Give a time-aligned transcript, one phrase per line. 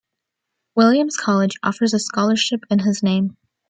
[0.75, 3.37] Williams College offers a scholarship in his name.